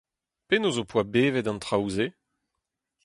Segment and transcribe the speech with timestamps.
[0.47, 2.07] Penaos ho poa bevet an traoù-se?